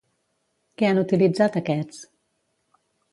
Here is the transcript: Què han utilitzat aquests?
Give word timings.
Què 0.81 0.87
han 0.87 1.01
utilitzat 1.01 1.57
aquests? 1.61 1.99